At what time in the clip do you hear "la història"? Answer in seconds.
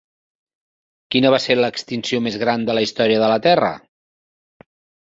2.79-3.23